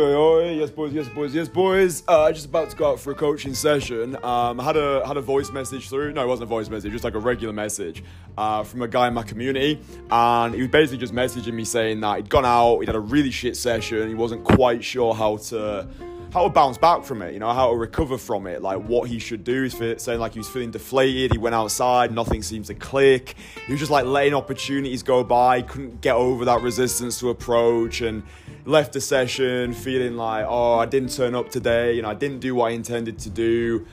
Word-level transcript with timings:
oi, 0.00 0.14
oi, 0.14 0.52
yes, 0.52 0.70
boys, 0.70 0.92
yes, 0.92 1.08
boys, 1.08 1.34
yes, 1.34 1.48
boys. 1.48 2.02
Uh, 2.08 2.32
just 2.32 2.46
about 2.46 2.70
to 2.70 2.76
go 2.76 2.92
out 2.92 3.00
for 3.00 3.12
a 3.12 3.14
coaching 3.14 3.52
session. 3.52 4.16
Um, 4.24 4.58
I 4.58 4.64
had 4.64 4.76
a 4.76 5.06
had 5.06 5.16
a 5.16 5.20
voice 5.20 5.50
message 5.50 5.88
through. 5.90 6.12
No, 6.12 6.22
it 6.22 6.26
wasn't 6.26 6.44
a 6.44 6.48
voice 6.48 6.70
message, 6.70 6.92
just 6.92 7.04
like 7.04 7.14
a 7.14 7.18
regular 7.18 7.52
message 7.52 8.02
uh, 8.38 8.62
from 8.64 8.80
a 8.82 8.88
guy 8.88 9.08
in 9.08 9.14
my 9.14 9.22
community, 9.22 9.78
and 10.10 10.54
he 10.54 10.62
was 10.62 10.70
basically 10.70 10.98
just 10.98 11.12
messaging 11.12 11.52
me 11.52 11.64
saying 11.64 12.00
that 12.00 12.16
he'd 12.16 12.30
gone 12.30 12.46
out, 12.46 12.78
he'd 12.78 12.86
had 12.86 12.96
a 12.96 13.00
really 13.00 13.30
shit 13.30 13.56
session, 13.56 14.08
he 14.08 14.14
wasn't 14.14 14.42
quite 14.42 14.82
sure 14.82 15.14
how 15.14 15.36
to 15.36 15.86
how 16.32 16.44
to 16.44 16.48
bounce 16.48 16.78
back 16.78 17.02
from 17.02 17.22
it, 17.22 17.34
you 17.34 17.40
know, 17.40 17.52
how 17.52 17.70
to 17.70 17.76
recover 17.76 18.16
from 18.16 18.46
it, 18.46 18.62
like 18.62 18.78
what 18.78 19.08
he 19.08 19.18
should 19.18 19.42
do. 19.42 19.64
He's 19.64 20.02
saying 20.02 20.20
like 20.20 20.32
he 20.32 20.38
was 20.38 20.48
feeling 20.48 20.70
deflated. 20.70 21.32
He 21.32 21.38
went 21.38 21.54
outside, 21.54 22.12
nothing 22.12 22.42
seems 22.42 22.68
to 22.68 22.74
click. 22.74 23.34
He 23.66 23.72
was 23.72 23.80
just 23.80 23.90
like 23.90 24.04
letting 24.04 24.34
opportunities 24.34 25.02
go 25.02 25.24
by, 25.24 25.62
couldn't 25.62 26.00
get 26.00 26.14
over 26.14 26.44
that 26.44 26.62
resistance 26.62 27.18
to 27.20 27.30
approach, 27.30 28.00
and 28.00 28.22
left 28.64 28.92
the 28.92 29.00
session 29.00 29.72
feeling 29.72 30.16
like, 30.16 30.46
oh, 30.48 30.78
I 30.78 30.86
didn't 30.86 31.10
turn 31.10 31.34
up 31.34 31.50
today, 31.50 31.94
you 31.94 32.02
know, 32.02 32.10
I 32.10 32.14
didn't 32.14 32.38
do 32.38 32.54
what 32.54 32.70
I 32.70 32.74
intended 32.74 33.18
to 33.20 33.30
do. 33.30 33.86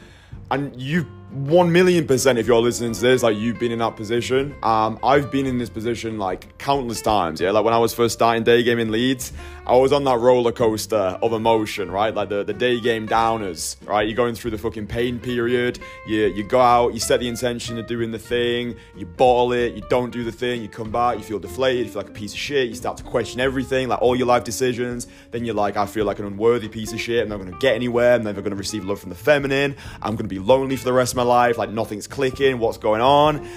And 0.52 0.80
you 0.80 1.08
one 1.32 1.74
million 1.74 2.08
percent 2.08 2.40
if 2.40 2.48
you're 2.48 2.62
listening 2.62 2.94
to 2.94 3.02
this 3.02 3.22
like 3.22 3.36
you've 3.36 3.60
been 3.60 3.72
in 3.72 3.80
that 3.80 3.98
position. 3.98 4.56
Um 4.64 4.98
i've 5.04 5.30
been 5.30 5.46
in 5.46 5.58
this 5.58 5.70
position 5.70 6.18
like 6.18 6.58
countless 6.58 7.02
times 7.02 7.42
yeah? 7.42 7.52
Like 7.52 7.66
when 7.66 7.74
i 7.74 7.78
was 7.78 7.94
first 7.94 8.14
starting 8.14 8.44
day 8.44 8.64
game 8.64 8.80
in 8.80 8.92
leeds 8.92 9.34
i 9.66 9.76
was 9.76 9.92
on 9.92 10.06
that 10.06 10.20
roller 10.20 10.54
coaster 10.54 10.96
of 10.96 11.34
emotion 11.34 11.92
right? 11.92 12.16
Like 12.16 12.30
the, 12.30 12.46
the 12.46 12.54
day 12.54 12.80
game 12.80 13.08
downers 13.08 13.76
right? 13.86 14.08
You're 14.08 14.16
going 14.16 14.36
through 14.36 14.52
the 14.52 14.58
fucking 14.58 14.88
pain 14.88 15.20
period. 15.20 15.80
You 16.08 16.28
you 16.28 16.44
go 16.44 16.62
out 16.62 16.94
you 16.94 17.00
set 17.02 17.20
the 17.20 17.28
intention 17.28 17.78
of 17.78 17.88
doing 17.88 18.12
the 18.12 18.20
thing 18.20 18.76
you 18.96 19.06
bottle 19.06 19.52
it 19.52 19.74
you 19.74 19.82
don't 19.90 20.12
do 20.12 20.24
the 20.24 20.32
thing 20.32 20.62
you 20.62 20.70
come 20.70 20.92
back 20.92 21.18
you 21.18 21.24
feel 21.24 21.40
deflated 21.40 21.88
you 21.88 21.92
feel 21.92 22.04
like 22.04 22.10
a 22.10 22.14
piece 22.14 22.32
of 22.32 22.40
shit 22.40 22.70
you 22.70 22.76
start 22.76 22.96
to 22.98 23.04
question 23.04 23.42
everything 23.42 23.90
like 23.90 24.02
all 24.02 24.16
your 24.16 24.28
life 24.28 24.46
decisions. 24.46 25.08
Then 25.32 25.44
you're 25.44 25.56
like 25.56 25.76
i 25.76 25.86
feel 25.86 26.06
like 26.06 26.20
an 26.20 26.26
unworthy 26.26 26.70
piece 26.70 26.94
of 26.94 27.02
shit. 27.02 27.24
I'm 27.24 27.30
not 27.30 27.38
going 27.38 27.52
to 27.52 27.60
get 27.60 27.76
anywhere. 27.76 28.14
I'm 28.14 28.24
never 28.24 28.42
going 28.42 28.52
to 28.52 28.58
receive 28.58 28.86
love 28.86 29.02
from 29.02 29.10
the 29.10 29.16
feminine. 29.16 29.76
I'm 30.02 30.16
going 30.16 30.30
to 30.30 30.34
be 30.34 30.40
lonely 30.40 30.78
for 30.78 30.86
the 30.86 30.94
rest 30.94 31.12
of 31.14 31.18
my 31.18 31.24
life, 31.28 31.58
like 31.58 31.70
nothing's 31.70 32.08
clicking, 32.08 32.60
what's 32.60 32.78
going 32.78 33.02
on? 33.02 33.48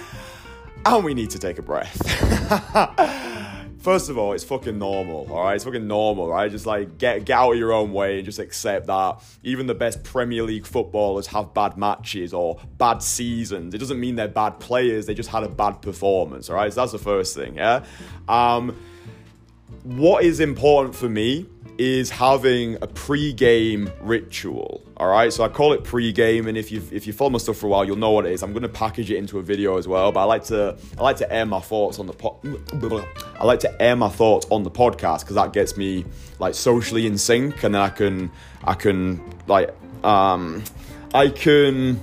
And 0.85 1.05
we 1.05 1.15
need 1.15 1.31
to 1.31 1.39
take 1.39 1.59
a 1.59 1.63
breath. 1.63 1.97
First 3.81 4.11
of 4.11 4.19
all, 4.19 4.35
it's 4.35 4.45
fucking 4.45 4.79
normal, 4.79 5.27
all 5.31 5.45
right? 5.45 5.55
It's 5.55 5.65
fucking 5.65 5.87
normal, 5.87 6.29
right? 6.29 6.51
Just 6.51 6.67
like 6.67 6.99
get 6.99 7.25
get 7.25 7.39
out 7.39 7.53
of 7.53 7.59
your 7.59 7.73
own 7.73 7.95
way 7.95 8.17
and 8.17 8.27
just 8.27 8.39
accept 8.39 8.89
that 8.89 9.23
even 9.43 9.67
the 9.67 9.75
best 9.75 10.05
Premier 10.05 10.43
League 10.43 10.67
footballers 10.67 11.27
have 11.29 11.55
bad 11.55 11.79
matches 11.79 12.35
or 12.35 12.61
bad 12.77 13.03
seasons. 13.03 13.73
It 13.73 13.79
doesn't 13.79 13.99
mean 13.99 14.17
they're 14.17 14.29
bad 14.29 14.61
players; 14.61 15.07
they 15.07 15.15
just 15.15 15.31
had 15.31 15.45
a 15.45 15.49
bad 15.49 15.81
performance, 15.81 16.51
all 16.51 16.57
right? 16.57 16.71
So 16.71 16.83
that's 16.83 16.93
the 16.93 16.99
first 16.99 17.35
thing, 17.35 17.57
yeah. 17.57 17.87
Um, 18.29 18.77
what 19.85 20.25
is 20.25 20.41
important 20.41 20.95
for 20.95 21.09
me 21.09 21.47
is 21.81 22.11
having 22.11 22.77
a 22.83 22.87
pre-game 22.87 23.91
ritual. 24.03 24.83
All 24.99 25.09
right, 25.09 25.33
so 25.33 25.43
I 25.43 25.49
call 25.49 25.73
it 25.73 25.83
pre-game, 25.83 26.47
and 26.47 26.59
if 26.59 26.71
you 26.71 26.83
if 26.93 27.07
you 27.07 27.15
follow 27.15 27.31
my 27.31 27.39
stuff 27.39 27.57
for 27.57 27.69
a 27.69 27.71
while, 27.71 27.87
you'll 27.87 27.97
know 27.97 28.11
what 28.11 28.27
it 28.27 28.33
is. 28.33 28.43
I'm 28.43 28.53
going 28.53 28.65
to 28.65 28.69
package 28.69 29.11
it 29.11 29.17
into 29.17 29.39
a 29.39 29.43
video 29.43 29.79
as 29.79 29.89
well, 29.89 30.13
but 30.13 30.21
I 30.21 30.25
like 30.25 30.45
to 30.45 30.77
I 30.99 31.03
like 31.03 31.17
to 31.17 31.33
air 31.33 31.47
my 31.47 31.61
thoughts 31.61 31.99
on 31.99 32.07
the 32.07 32.13
po- 32.13 32.39
I 33.41 33.45
like 33.47 33.61
to 33.61 33.83
air 33.83 33.97
my 33.97 34.11
thoughts 34.11 34.47
on 34.51 34.63
the 34.63 34.71
podcast 34.71 35.21
because 35.21 35.37
that 35.37 35.55
gets 35.55 35.79
me 35.79 36.05
like 36.39 36.55
socially 36.55 37.07
in 37.07 37.17
sync, 37.17 37.65
and 37.65 37.75
then 37.75 37.81
I 37.81 37.89
can 37.89 38.31
I 38.63 38.75
can 38.75 39.25
like 39.47 39.75
um 40.05 40.63
I 41.15 41.29
can 41.29 41.99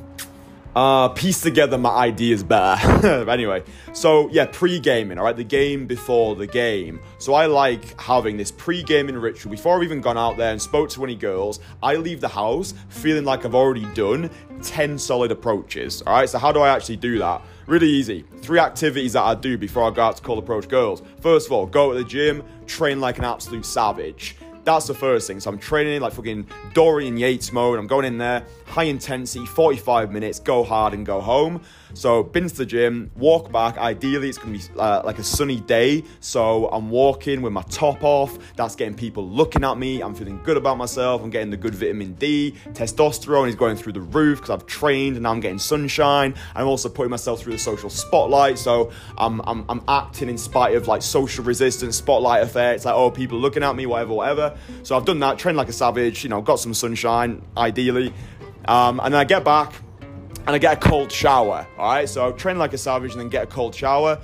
uh, 0.77 1.09
piece 1.09 1.41
together 1.41 1.75
my 1.75 1.89
ideas 1.89 2.43
better. 2.43 3.27
anyway, 3.31 3.63
so 3.93 4.29
yeah, 4.29 4.45
pre 4.45 4.79
gaming, 4.79 5.17
all 5.17 5.23
right, 5.23 5.35
the 5.35 5.43
game 5.43 5.87
before 5.87 6.35
the 6.35 6.45
game. 6.45 6.99
So 7.17 7.33
I 7.33 7.47
like 7.47 7.99
having 7.99 8.37
this 8.37 8.51
pre 8.51 8.83
gaming 8.83 9.15
ritual. 9.15 9.49
Before 9.49 9.75
I've 9.77 9.83
even 9.83 10.01
gone 10.01 10.19
out 10.19 10.37
there 10.37 10.51
and 10.51 10.61
spoke 10.61 10.91
to 10.91 11.03
any 11.03 11.15
girls, 11.15 11.61
I 11.81 11.95
leave 11.95 12.21
the 12.21 12.27
house 12.27 12.75
feeling 12.89 13.25
like 13.25 13.43
I've 13.43 13.55
already 13.55 13.85
done 13.95 14.29
10 14.61 14.99
solid 14.99 15.31
approaches, 15.31 16.03
all 16.03 16.13
right. 16.13 16.29
So, 16.29 16.37
how 16.37 16.51
do 16.51 16.59
I 16.59 16.69
actually 16.69 16.97
do 16.97 17.17
that? 17.17 17.41
Really 17.65 17.89
easy. 17.89 18.23
Three 18.41 18.59
activities 18.59 19.13
that 19.13 19.23
I 19.23 19.33
do 19.33 19.57
before 19.57 19.83
I 19.83 19.89
go 19.89 20.03
out 20.03 20.17
to 20.17 20.21
cold 20.21 20.37
approach 20.37 20.67
girls. 20.67 21.01
First 21.21 21.47
of 21.47 21.53
all, 21.53 21.65
go 21.65 21.91
to 21.91 21.97
the 21.97 22.05
gym, 22.05 22.43
train 22.67 22.99
like 22.99 23.17
an 23.17 23.25
absolute 23.25 23.65
savage. 23.65 24.37
That's 24.67 24.85
the 24.85 24.93
first 24.93 25.27
thing. 25.27 25.39
So 25.39 25.49
I'm 25.49 25.59
training 25.59 26.01
like 26.01 26.11
fucking 26.11 26.45
Dorian 26.73 27.15
Yates 27.15 27.53
mode. 27.53 27.79
I'm 27.79 27.87
going 27.87 28.03
in 28.03 28.17
there, 28.17 28.43
high 28.65 28.83
intensity, 28.83 29.45
45 29.45 30.11
minutes, 30.11 30.41
go 30.41 30.61
hard 30.61 30.93
and 30.93 31.05
go 31.05 31.21
home. 31.21 31.61
So 31.93 32.21
been 32.21 32.49
to 32.49 32.53
the 32.53 32.65
gym, 32.65 33.09
walk 33.15 33.49
back. 33.49 33.77
Ideally, 33.77 34.27
it's 34.27 34.37
gonna 34.37 34.57
be 34.57 34.63
uh, 34.77 35.03
like 35.05 35.19
a 35.19 35.23
sunny 35.23 35.61
day. 35.61 36.03
So 36.19 36.67
I'm 36.67 36.89
walking 36.89 37.41
with 37.41 37.53
my 37.53 37.61
top 37.69 38.03
off. 38.03 38.37
That's 38.57 38.75
getting 38.75 38.93
people 38.93 39.25
looking 39.25 39.63
at 39.63 39.77
me. 39.77 40.01
I'm 40.01 40.13
feeling 40.13 40.41
good 40.43 40.57
about 40.57 40.77
myself. 40.77 41.23
I'm 41.23 41.29
getting 41.29 41.49
the 41.49 41.55
good 41.55 41.73
vitamin 41.73 42.15
D. 42.15 42.53
Testosterone 42.73 43.47
is 43.47 43.55
going 43.55 43.77
through 43.77 43.93
the 43.93 44.01
roof 44.01 44.39
because 44.39 44.49
I've 44.49 44.65
trained 44.65 45.15
and 45.15 45.23
now 45.23 45.31
I'm 45.31 45.39
getting 45.39 45.59
sunshine. 45.59 46.35
I'm 46.55 46.67
also 46.67 46.89
putting 46.89 47.09
myself 47.09 47.41
through 47.41 47.53
the 47.53 47.59
social 47.59 47.89
spotlight. 47.89 48.59
So 48.59 48.91
I'm, 49.17 49.39
I'm, 49.45 49.63
I'm 49.69 49.81
acting 49.87 50.27
in 50.27 50.37
spite 50.37 50.75
of 50.75 50.89
like 50.89 51.01
social 51.01 51.45
resistance, 51.45 51.95
spotlight 51.95 52.43
effects, 52.43 52.83
like, 52.83 52.95
oh, 52.95 53.09
people 53.09 53.39
looking 53.39 53.63
at 53.63 53.73
me, 53.73 53.85
whatever, 53.85 54.13
whatever. 54.13 54.56
So 54.83 54.95
I've 54.95 55.05
done 55.05 55.19
that, 55.19 55.37
trained 55.37 55.57
like 55.57 55.69
a 55.69 55.73
savage, 55.73 56.23
you 56.23 56.29
know, 56.29 56.41
got 56.41 56.59
some 56.59 56.73
sunshine, 56.73 57.41
ideally. 57.55 58.13
Um, 58.65 58.99
and 59.03 59.13
then 59.13 59.19
I 59.19 59.23
get 59.23 59.43
back, 59.43 59.73
and 60.47 60.55
I 60.55 60.57
get 60.59 60.77
a 60.77 60.89
cold 60.89 61.11
shower. 61.11 61.67
All 61.77 61.89
right, 61.89 62.07
so 62.07 62.31
train 62.31 62.57
like 62.57 62.73
a 62.73 62.77
savage 62.77 63.11
and 63.11 63.19
then 63.19 63.29
get 63.29 63.43
a 63.43 63.47
cold 63.47 63.75
shower. 63.75 64.19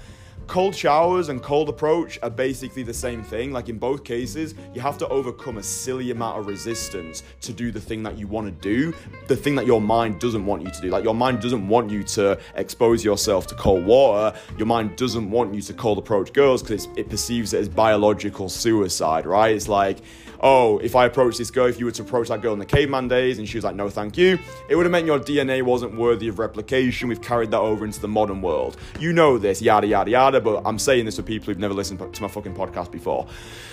Cold 0.47 0.75
showers 0.75 1.29
and 1.29 1.41
cold 1.41 1.69
approach 1.69 2.19
are 2.21 2.29
basically 2.29 2.83
the 2.83 2.93
same 2.93 3.23
thing. 3.23 3.51
Like 3.51 3.69
in 3.69 3.77
both 3.77 4.03
cases, 4.03 4.53
you 4.73 4.81
have 4.81 4.97
to 4.99 5.07
overcome 5.07 5.57
a 5.57 5.63
silly 5.63 6.11
amount 6.11 6.37
of 6.37 6.47
resistance 6.47 7.23
to 7.41 7.53
do 7.53 7.71
the 7.71 7.79
thing 7.79 8.03
that 8.03 8.17
you 8.17 8.27
want 8.27 8.47
to 8.47 8.61
do, 8.61 8.93
the 9.27 9.35
thing 9.35 9.55
that 9.55 9.65
your 9.65 9.81
mind 9.81 10.19
doesn't 10.19 10.45
want 10.45 10.61
you 10.61 10.69
to 10.69 10.81
do. 10.81 10.89
Like 10.89 11.03
your 11.03 11.15
mind 11.15 11.41
doesn't 11.41 11.67
want 11.67 11.89
you 11.89 12.03
to 12.03 12.37
expose 12.55 13.03
yourself 13.03 13.47
to 13.47 13.55
cold 13.55 13.85
water. 13.85 14.37
Your 14.57 14.67
mind 14.67 14.97
doesn't 14.97 15.31
want 15.31 15.55
you 15.55 15.61
to 15.61 15.73
cold 15.73 15.97
approach 15.97 16.33
girls 16.33 16.61
because 16.61 16.87
it 16.97 17.09
perceives 17.09 17.53
it 17.53 17.59
as 17.59 17.69
biological 17.69 18.49
suicide, 18.49 19.25
right? 19.25 19.55
It's 19.55 19.69
like, 19.69 19.99
oh, 20.43 20.77
if 20.79 20.93
I 20.95 21.05
approach 21.05 21.37
this 21.37 21.49
girl, 21.49 21.67
if 21.67 21.79
you 21.79 21.85
were 21.85 21.91
to 21.91 22.01
approach 22.01 22.27
that 22.27 22.41
girl 22.41 22.51
in 22.51 22.59
the 22.59 22.65
caveman 22.65 23.07
days 23.07 23.39
and 23.39 23.47
she 23.47 23.57
was 23.57 23.63
like, 23.63 23.75
no, 23.75 23.89
thank 23.89 24.17
you, 24.17 24.37
it 24.67 24.75
would 24.75 24.85
have 24.85 24.91
meant 24.91 25.07
your 25.07 25.17
DNA 25.17 25.63
wasn't 25.63 25.95
worthy 25.95 26.27
of 26.27 26.37
replication. 26.37 27.07
We've 27.07 27.21
carried 27.21 27.49
that 27.51 27.61
over 27.61 27.85
into 27.85 28.01
the 28.01 28.09
modern 28.09 28.41
world. 28.41 28.75
You 28.99 29.13
know 29.13 29.37
this, 29.37 29.61
yada, 29.61 29.87
yada, 29.87 30.11
yada, 30.11 30.41
but 30.41 30.61
I'm 30.65 30.77
saying 30.77 31.05
this 31.05 31.15
to 31.15 31.23
people 31.23 31.45
who've 31.45 31.57
never 31.57 31.73
listened 31.73 32.13
to 32.13 32.21
my 32.21 32.27
fucking 32.27 32.53
podcast 32.53 32.91
before. 32.91 33.25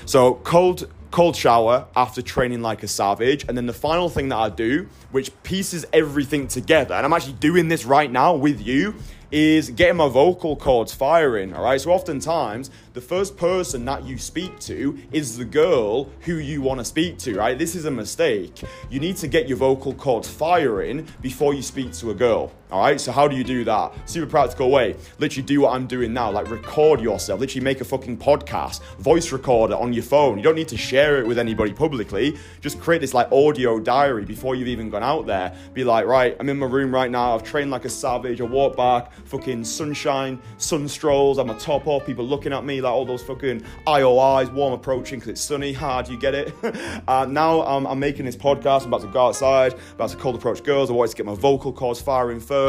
So, 0.06 0.34
cold 0.34 0.88
cold 1.10 1.34
shower 1.34 1.86
after 1.96 2.22
training 2.22 2.62
like 2.62 2.84
a 2.84 2.88
savage. 2.88 3.44
And 3.48 3.56
then 3.56 3.66
the 3.66 3.72
final 3.72 4.08
thing 4.08 4.28
that 4.28 4.36
I 4.36 4.48
do, 4.48 4.88
which 5.10 5.30
pieces 5.42 5.84
everything 5.92 6.46
together, 6.46 6.94
and 6.94 7.04
I'm 7.04 7.12
actually 7.12 7.32
doing 7.34 7.66
this 7.66 7.84
right 7.84 8.10
now 8.10 8.34
with 8.34 8.64
you, 8.64 8.94
is 9.30 9.70
getting 9.70 9.96
my 9.96 10.08
vocal 10.08 10.56
cords 10.56 10.92
firing. 10.92 11.54
All 11.54 11.64
right. 11.64 11.80
So 11.80 11.92
oftentimes, 11.92 12.70
the 12.94 13.00
first 13.00 13.36
person 13.36 13.84
that 13.84 14.04
you 14.04 14.18
speak 14.18 14.58
to 14.60 14.98
is 15.12 15.36
the 15.36 15.44
girl 15.44 16.10
who 16.20 16.36
you 16.36 16.62
want 16.62 16.80
to 16.80 16.84
speak 16.84 17.18
to, 17.18 17.36
right? 17.36 17.58
This 17.58 17.74
is 17.74 17.84
a 17.84 17.90
mistake. 17.90 18.62
You 18.90 19.00
need 19.00 19.16
to 19.18 19.28
get 19.28 19.48
your 19.48 19.58
vocal 19.58 19.94
cords 19.94 20.28
firing 20.28 21.06
before 21.20 21.54
you 21.54 21.62
speak 21.62 21.92
to 21.94 22.10
a 22.10 22.14
girl. 22.14 22.52
All 22.70 22.80
right. 22.80 23.00
So 23.00 23.12
how 23.12 23.26
do 23.26 23.36
you 23.36 23.44
do 23.44 23.64
that? 23.64 23.92
Super 24.08 24.26
practical 24.26 24.70
way. 24.70 24.96
Literally 25.18 25.46
do 25.46 25.62
what 25.62 25.74
I'm 25.74 25.86
doing 25.86 26.12
now. 26.12 26.30
Like 26.30 26.50
record 26.50 27.00
yourself. 27.00 27.40
Literally 27.40 27.64
make 27.64 27.80
a 27.80 27.84
fucking 27.84 28.18
podcast, 28.18 28.80
voice 28.98 29.32
recorder 29.32 29.74
on 29.74 29.92
your 29.92 30.04
phone. 30.04 30.36
You 30.36 30.44
don't 30.44 30.54
need 30.54 30.68
to 30.68 30.76
share 30.76 31.20
it 31.20 31.26
with 31.26 31.38
anybody 31.38 31.72
publicly. 31.72 32.38
Just 32.60 32.80
create 32.80 33.00
this 33.00 33.14
like 33.14 33.30
audio 33.32 33.80
diary 33.80 34.24
before 34.24 34.54
you've 34.54 34.68
even 34.68 34.88
gone 34.90 35.02
out 35.02 35.26
there. 35.26 35.54
Be 35.74 35.84
like, 35.84 36.06
right, 36.06 36.36
I'm 36.38 36.48
in 36.48 36.58
my 36.58 36.66
room 36.66 36.94
right 36.94 37.10
now. 37.10 37.34
I've 37.34 37.42
trained 37.42 37.70
like 37.70 37.84
a 37.84 37.88
savage. 37.88 38.40
I 38.40 38.44
walk 38.44 38.76
back, 38.76 39.12
fucking 39.26 39.64
sunshine, 39.64 40.40
sun 40.58 40.86
strolls. 40.86 41.38
I'm 41.38 41.50
a 41.50 41.58
top 41.58 41.86
off. 41.86 42.06
People 42.06 42.24
looking 42.24 42.52
at 42.52 42.64
me 42.64 42.80
like 42.80 42.92
all 42.92 43.04
those 43.04 43.22
fucking 43.22 43.64
IOIs, 43.86 44.52
warm 44.52 44.72
approaching 44.72 45.18
because 45.18 45.30
it's 45.30 45.40
sunny. 45.40 45.72
Hard, 45.72 46.08
you 46.08 46.18
get 46.18 46.34
it? 46.34 46.54
uh, 47.08 47.26
now 47.26 47.62
um, 47.62 47.86
I'm 47.86 47.98
making 47.98 48.26
this 48.26 48.36
podcast. 48.36 48.82
I'm 48.82 48.88
about 48.88 49.02
to 49.02 49.08
go 49.08 49.26
outside, 49.26 49.74
about 49.94 50.10
to 50.10 50.16
cold 50.16 50.36
approach 50.36 50.62
girls. 50.62 50.90
I 50.90 50.92
wanted 50.92 51.10
to 51.10 51.16
get 51.16 51.26
my 51.26 51.34
vocal 51.34 51.72
cords 51.72 52.00
firing 52.00 52.38
first, 52.38 52.59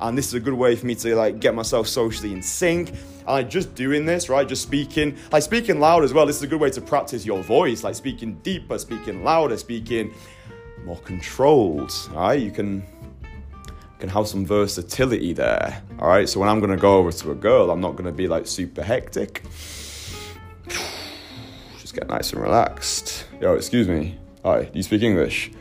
and 0.00 0.16
this 0.16 0.26
is 0.26 0.34
a 0.34 0.40
good 0.40 0.54
way 0.54 0.76
for 0.76 0.86
me 0.86 0.94
to 0.96 1.14
like 1.14 1.40
get 1.40 1.54
myself 1.54 1.88
socially 1.88 2.32
in 2.32 2.42
sync. 2.42 2.90
And 2.90 3.28
like 3.28 3.50
just 3.50 3.74
doing 3.74 4.06
this, 4.06 4.28
right? 4.28 4.46
Just 4.46 4.62
speaking, 4.62 5.16
like 5.30 5.42
speaking 5.42 5.80
loud 5.80 6.04
as 6.04 6.12
well. 6.12 6.26
This 6.26 6.36
is 6.36 6.42
a 6.42 6.46
good 6.46 6.60
way 6.60 6.70
to 6.70 6.80
practice 6.80 7.24
your 7.24 7.42
voice, 7.42 7.84
like 7.84 7.94
speaking 7.94 8.34
deeper, 8.42 8.78
speaking 8.78 9.22
louder, 9.24 9.56
speaking 9.56 10.14
more 10.84 10.98
controlled. 10.98 11.92
All 12.14 12.28
right, 12.28 12.40
you 12.40 12.50
can 12.50 12.84
can 13.98 14.08
have 14.08 14.26
some 14.26 14.46
versatility 14.46 15.34
there. 15.34 15.82
All 15.98 16.08
right, 16.08 16.28
so 16.28 16.40
when 16.40 16.48
I'm 16.48 16.58
gonna 16.60 16.76
go 16.76 16.96
over 16.96 17.12
to 17.12 17.32
a 17.32 17.34
girl, 17.34 17.70
I'm 17.70 17.80
not 17.80 17.96
gonna 17.96 18.12
be 18.12 18.28
like 18.28 18.46
super 18.46 18.82
hectic. 18.82 19.42
Just 21.78 21.94
get 21.94 22.08
nice 22.08 22.32
and 22.32 22.42
relaxed. 22.42 23.26
Yo, 23.40 23.54
excuse 23.54 23.88
me. 23.88 24.18
Hi, 24.42 24.64
do 24.64 24.70
you 24.74 24.82
speak 24.82 25.02
English? 25.02 25.52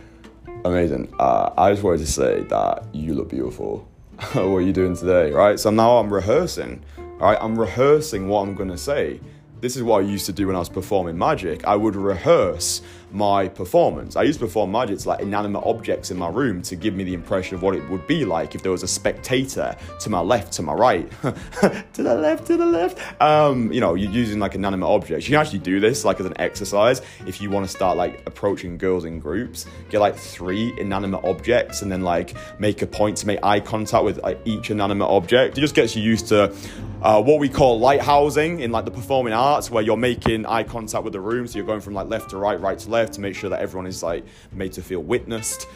Amazing. 0.66 1.14
Uh, 1.20 1.52
I 1.58 1.72
just 1.72 1.84
wanted 1.84 2.00
to 2.00 2.08
say 2.08 2.42
that 2.44 2.84
you 2.94 3.14
look 3.14 3.30
beautiful. 3.30 3.88
what 4.34 4.44
are 4.44 4.62
you 4.62 4.74
doing 4.74 4.96
today? 4.96 5.32
Right, 5.32 5.58
so 5.58 5.70
now 5.70 5.98
I'm 5.98 6.14
rehearsing. 6.14 6.84
right? 7.20 7.38
I'm 7.40 7.58
rehearsing 7.58 8.28
what 8.28 8.42
I'm 8.42 8.56
gonna 8.56 8.78
say. 8.78 9.22
This 9.62 9.78
is 9.78 9.84
what 9.84 10.04
I 10.04 10.08
used 10.08 10.26
to 10.26 10.34
do 10.34 10.48
when 10.48 10.56
I 10.56 10.60
was 10.60 10.70
performing 10.70 11.18
magic. 11.18 11.66
I 11.66 11.76
would 11.76 11.96
rehearse 11.96 12.82
my 13.12 13.48
performance. 13.48 14.16
I 14.16 14.24
used 14.24 14.40
to 14.40 14.46
perform 14.46 14.72
magic 14.72 15.00
to 15.00 15.10
like 15.10 15.22
inanimate 15.22 15.64
objects 15.66 16.12
in 16.12 16.18
my 16.18 16.30
room 16.30 16.62
to 16.64 16.76
give 16.76 16.94
me 16.94 17.04
the 17.04 17.14
impression 17.14 17.56
of 17.56 17.62
what 17.62 17.76
it 17.76 17.88
would 17.90 18.06
be 18.08 18.26
like 18.26 18.56
if 18.56 18.64
there 18.64 18.72
was 18.72 18.84
a 18.84 18.88
spectator 18.88 19.76
to 20.00 20.10
my 20.10 20.20
left, 20.20 20.54
to 20.54 20.62
my 20.62 20.74
right, 20.74 21.10
to 21.22 22.04
the 22.04 22.16
left, 22.16 22.48
to 22.48 22.58
the 22.58 22.66
left. 22.66 23.00
Um, 23.22 23.72
you 23.72 23.82
know, 23.82 23.96
you're 23.96 24.12
using 24.12 24.40
like 24.40 24.56
inanimate 24.56 24.88
objects. 24.88 25.28
You 25.28 25.34
can 25.34 25.42
actually 25.42 25.60
do 25.60 25.80
this 25.80 26.06
like 26.06 26.20
as 26.20 26.26
an 26.26 26.40
exercise 26.40 27.02
if 27.26 27.42
you 27.42 27.50
want 27.50 27.66
to 27.66 27.72
start 27.72 27.98
like 27.98 28.22
approaching 28.28 28.78
girls 28.78 29.06
in 29.06 29.20
groups. 29.20 29.66
Get 29.90 30.00
like 30.00 30.16
three 30.16 30.74
inanimate 30.80 31.24
objects 31.24 31.82
and 31.82 31.92
then 31.92 32.02
like 32.02 32.36
make 32.60 32.82
a 32.82 32.88
point 32.88 33.18
to 33.18 33.28
make 33.28 33.40
eye 33.44 33.60
contact 33.60 34.04
with 34.04 34.22
like, 34.22 34.40
each 34.46 34.70
inanimate 34.72 35.10
object. 35.10 35.58
It 35.58 35.62
just 35.62 35.76
gets 35.76 35.96
you 35.96 36.04
used 36.04 36.28
to 36.28 36.54
uh, 37.02 37.22
what 37.22 37.40
we 37.40 37.50
call 37.50 37.80
lighthousing 37.80 38.60
in 38.60 38.72
like 38.72 38.86
the 38.86 38.92
performing 38.92 39.34
arts, 39.34 39.72
where 39.72 39.82
you're 39.84 39.98
making 39.98 40.46
eye 40.46 40.64
contact 40.64 41.04
with 41.04 41.14
the 41.14 41.20
room. 41.22 41.48
So 41.48 41.58
you're 41.58 41.66
going 41.66 41.82
from 41.82 41.94
like 41.94 42.08
left 42.08 42.32
to 42.32 42.38
right, 42.38 42.60
right 42.60 42.78
to 42.78 42.90
left 42.90 42.99
to 43.08 43.22
make 43.22 43.36
sure 43.36 43.50
that 43.50 43.62
everyone 43.62 43.88
is 43.88 44.04
like 44.04 44.26
made 44.52 44.74
to 44.74 44.82
feel 44.82 45.02
witnessed. 45.02 45.68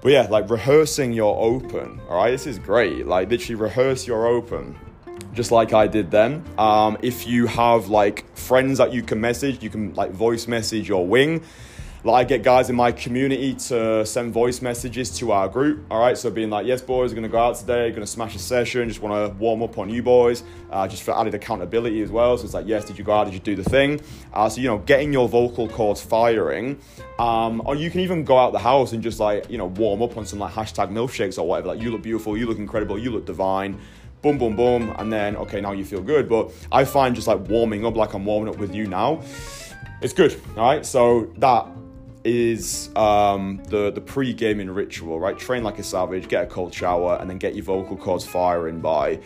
But 0.00 0.12
yeah, 0.12 0.26
like 0.30 0.48
rehearsing 0.48 1.12
your 1.12 1.36
open. 1.42 2.00
All 2.08 2.16
right, 2.16 2.30
this 2.30 2.46
is 2.46 2.58
great. 2.58 3.06
Like 3.06 3.30
literally 3.30 3.56
rehearse 3.56 4.06
your 4.06 4.26
open. 4.26 4.78
Just 5.34 5.50
like 5.50 5.72
I 5.72 5.86
did 5.86 6.10
then. 6.10 6.44
Um, 6.56 6.98
if 7.02 7.26
you 7.26 7.46
have 7.46 7.88
like 7.88 8.24
friends 8.36 8.78
that 8.78 8.92
you 8.92 9.02
can 9.02 9.20
message, 9.20 9.62
you 9.62 9.70
can 9.70 9.94
like 9.94 10.10
voice 10.12 10.46
message 10.46 10.88
your 10.88 11.06
wing. 11.06 11.42
Like 12.04 12.26
I 12.26 12.28
get 12.28 12.42
guys 12.44 12.70
in 12.70 12.76
my 12.76 12.92
community 12.92 13.54
to 13.54 14.06
send 14.06 14.32
voice 14.32 14.62
messages 14.62 15.10
to 15.18 15.32
our 15.32 15.48
group. 15.48 15.84
All 15.90 15.98
right, 15.98 16.16
so 16.16 16.30
being 16.30 16.48
like, 16.48 16.64
yes, 16.64 16.80
boys, 16.80 17.10
we're 17.10 17.16
gonna 17.16 17.28
go 17.28 17.38
out 17.38 17.56
today, 17.56 17.90
gonna 17.90 18.06
smash 18.06 18.36
a 18.36 18.38
session, 18.38 18.88
just 18.88 19.02
want 19.02 19.32
to 19.32 19.36
warm 19.38 19.62
up 19.64 19.78
on 19.78 19.88
you 19.88 20.00
boys, 20.00 20.44
uh, 20.70 20.86
just 20.86 21.02
for 21.02 21.18
added 21.18 21.34
accountability 21.34 22.00
as 22.02 22.10
well. 22.10 22.38
So 22.38 22.44
it's 22.44 22.54
like, 22.54 22.68
yes, 22.68 22.84
did 22.84 22.98
you 22.98 23.04
go 23.04 23.12
out? 23.12 23.24
Did 23.24 23.34
you 23.34 23.40
do 23.40 23.56
the 23.56 23.68
thing? 23.68 24.00
Uh, 24.32 24.48
so 24.48 24.60
you 24.60 24.68
know, 24.68 24.78
getting 24.78 25.12
your 25.12 25.28
vocal 25.28 25.68
cords 25.68 26.00
firing. 26.00 26.78
Um, 27.18 27.62
or 27.64 27.74
you 27.74 27.90
can 27.90 28.00
even 28.00 28.22
go 28.22 28.38
out 28.38 28.52
the 28.52 28.60
house 28.60 28.92
and 28.92 29.02
just 29.02 29.18
like 29.18 29.50
you 29.50 29.58
know 29.58 29.66
warm 29.66 30.00
up 30.00 30.16
on 30.16 30.24
some 30.24 30.38
like 30.38 30.52
hashtag 30.52 30.92
milkshakes 30.92 31.36
or 31.36 31.48
whatever. 31.48 31.68
Like 31.68 31.82
you 31.82 31.90
look 31.90 32.02
beautiful, 32.02 32.36
you 32.36 32.46
look 32.46 32.58
incredible, 32.58 32.98
you 32.98 33.10
look 33.10 33.26
divine 33.26 33.78
boom, 34.20 34.36
boom, 34.36 34.56
boom, 34.56 34.92
and 34.98 35.12
then 35.12 35.36
okay, 35.36 35.60
now 35.60 35.70
you 35.70 35.84
feel 35.84 36.02
good. 36.02 36.28
But 36.28 36.50
I 36.72 36.84
find 36.84 37.14
just 37.14 37.28
like 37.28 37.38
warming 37.48 37.86
up, 37.86 37.96
like 37.96 38.14
I'm 38.14 38.24
warming 38.24 38.52
up 38.52 38.58
with 38.58 38.74
you 38.74 38.88
now, 38.88 39.22
it's 40.00 40.12
good. 40.12 40.40
All 40.56 40.64
right, 40.64 40.84
so 40.84 41.32
that 41.36 41.68
is 42.28 42.90
um, 42.96 43.62
the 43.64 43.90
the 43.90 44.00
pre-gaming 44.00 44.70
ritual, 44.70 45.18
right? 45.18 45.38
Train 45.38 45.64
like 45.64 45.78
a 45.78 45.82
savage, 45.82 46.28
get 46.28 46.44
a 46.44 46.46
cold 46.46 46.72
shower, 46.72 47.18
and 47.20 47.28
then 47.28 47.38
get 47.38 47.54
your 47.54 47.64
vocal 47.64 47.96
cords 47.96 48.24
firing 48.24 48.80
by 48.80 49.18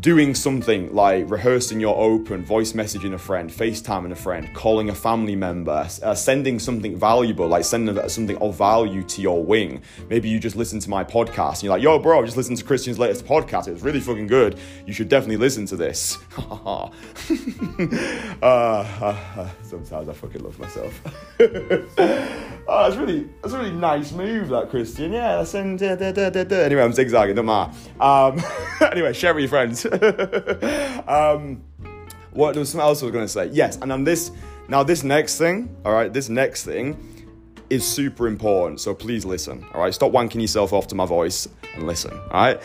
doing 0.00 0.34
something 0.34 0.94
like 0.94 1.30
rehearsing 1.30 1.80
your 1.80 1.96
open, 1.96 2.44
voice 2.44 2.72
messaging 2.72 3.14
a 3.14 3.18
friend, 3.18 3.50
FaceTiming 3.50 4.12
a 4.12 4.16
friend, 4.16 4.52
calling 4.54 4.90
a 4.90 4.94
family 4.94 5.36
member, 5.36 5.88
uh, 6.02 6.14
sending 6.14 6.58
something 6.58 6.96
valuable, 6.96 7.48
like 7.48 7.64
sending 7.64 8.08
something 8.08 8.36
of 8.38 8.56
value 8.56 9.02
to 9.04 9.20
your 9.20 9.44
wing. 9.44 9.82
Maybe 10.08 10.28
you 10.28 10.38
just 10.38 10.56
listen 10.56 10.78
to 10.80 10.90
my 10.90 11.04
podcast 11.04 11.54
and 11.54 11.64
you're 11.64 11.72
like, 11.72 11.82
yo, 11.82 11.98
bro, 11.98 12.24
just 12.24 12.36
listened 12.36 12.58
to 12.58 12.64
Kristian's 12.64 12.98
latest 12.98 13.26
podcast. 13.26 13.68
It 13.68 13.72
was 13.72 13.82
really 13.82 14.00
fucking 14.00 14.26
good. 14.26 14.58
You 14.86 14.92
should 14.92 15.08
definitely 15.08 15.36
listen 15.38 15.66
to 15.66 15.76
this. 15.76 16.18
uh, 18.42 19.48
sometimes 19.62 20.08
I 20.08 20.12
fucking 20.12 20.42
love 20.42 20.58
myself. 20.58 21.00
oh, 22.68 22.84
that's 22.84 22.96
really 22.96 23.28
that's 23.42 23.54
a 23.54 23.58
really 23.58 23.72
nice 23.72 24.12
move, 24.12 24.48
that 24.48 24.70
Kristian. 24.70 25.12
Yeah, 25.12 25.36
that's 25.36 25.54
in, 25.54 25.76
da, 25.76 25.96
da, 25.96 26.12
da, 26.12 26.30
da, 26.30 26.44
da. 26.44 26.56
Anyway, 26.56 26.82
I'm 26.82 26.92
zigzagging, 26.92 27.36
don't 27.36 27.46
matter. 27.46 27.72
Um, 28.00 28.40
anyway, 28.90 29.12
share 29.12 29.34
with 29.34 29.42
your 29.42 29.48
friends. 29.48 29.86
um, 31.08 31.62
what 32.32 32.56
else 32.56 32.74
I 32.74 32.86
was 32.86 33.02
gonna 33.02 33.28
say. 33.28 33.46
Yes, 33.52 33.78
and 33.78 33.92
on 33.92 34.04
this 34.04 34.30
now 34.68 34.82
this 34.82 35.04
next 35.04 35.38
thing, 35.38 35.74
all 35.84 35.92
right, 35.92 36.12
this 36.12 36.28
next 36.28 36.64
thing 36.64 36.96
is 37.70 37.86
super 37.86 38.26
important. 38.26 38.80
So 38.80 38.94
please 38.94 39.24
listen. 39.24 39.64
All 39.74 39.80
right, 39.80 39.92
stop 39.92 40.12
wanking 40.12 40.40
yourself 40.40 40.72
off 40.72 40.86
to 40.88 40.94
my 40.94 41.06
voice 41.06 41.48
and 41.74 41.86
listen. 41.86 42.12
All 42.12 42.28
right. 42.32 42.62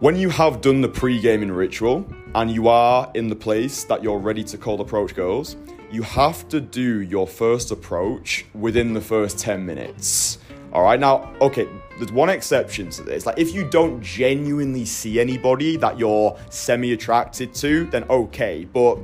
When 0.00 0.16
you 0.16 0.30
have 0.30 0.62
done 0.62 0.80
the 0.80 0.88
pre-gaming 0.88 1.52
ritual 1.52 2.06
and 2.34 2.50
you 2.50 2.68
are 2.68 3.10
in 3.14 3.28
the 3.28 3.36
place 3.36 3.84
that 3.84 4.02
you're 4.02 4.18
ready 4.18 4.42
to 4.44 4.56
cold 4.56 4.80
approach 4.80 5.14
goals, 5.14 5.56
you 5.90 6.02
have 6.02 6.48
to 6.48 6.60
do 6.60 7.00
your 7.00 7.26
first 7.26 7.70
approach 7.70 8.46
within 8.54 8.94
the 8.94 9.00
first 9.00 9.38
10 9.38 9.64
minutes. 9.64 10.38
All 10.72 10.82
right, 10.82 11.00
now, 11.00 11.34
okay, 11.40 11.68
there's 11.98 12.12
one 12.12 12.28
exception 12.28 12.90
to 12.90 13.02
this. 13.02 13.26
Like, 13.26 13.38
if 13.38 13.52
you 13.52 13.68
don't 13.68 14.00
genuinely 14.00 14.84
see 14.84 15.18
anybody 15.18 15.76
that 15.78 15.98
you're 15.98 16.38
semi 16.48 16.92
attracted 16.92 17.52
to, 17.54 17.86
then 17.86 18.04
okay, 18.04 18.64
but 18.72 18.98